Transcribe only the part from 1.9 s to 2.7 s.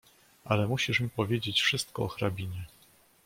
o hrabinie."